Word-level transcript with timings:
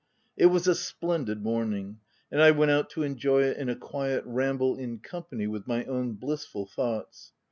It 0.35 0.47
was 0.47 0.67
a 0.67 0.73
splendid 0.73 1.43
VOL. 1.43 1.57
/f. 1.57 1.57
B 1.57 1.61
a 1.61 1.61
THE 1.61 1.69
TENANT 1.69 1.69
morning; 1.91 1.99
and 2.31 2.41
I 2.41 2.49
went 2.49 2.71
out 2.71 2.89
to 2.89 3.03
enjoy 3.03 3.43
it, 3.43 3.57
in 3.57 3.69
a 3.69 3.75
quiet 3.75 4.23
ramble 4.25 4.75
in 4.75 4.97
company 4.97 5.45
with 5.45 5.67
my 5.67 5.85
own 5.85 6.13
bliss 6.13 6.43
ful 6.43 6.65
thoughts. 6.65 7.33